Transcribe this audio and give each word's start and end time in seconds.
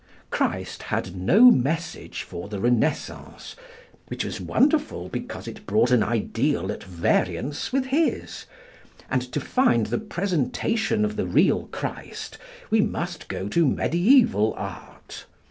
Christ 0.31 0.81
had 0.81 1.15
no 1.15 1.51
message 1.51 2.23
for 2.23 2.47
the 2.49 2.59
Renaissance, 2.59 3.55
which 4.07 4.25
was 4.25 4.41
wonderful 4.41 5.09
because 5.09 5.47
it 5.47 5.67
brought 5.67 5.91
an 5.91 6.01
ideal 6.01 6.71
at 6.71 6.83
variance 6.83 7.71
with 7.71 7.85
his, 7.85 8.47
and 9.11 9.21
to 9.31 9.39
find 9.39 9.85
the 9.85 9.99
presentation 9.99 11.05
of 11.05 11.17
the 11.17 11.27
real 11.27 11.67
Christ 11.67 12.39
we 12.71 12.81
must 12.81 13.27
go 13.27 13.47
to 13.49 13.63
mediæval 13.63 14.55
art. 14.59 15.27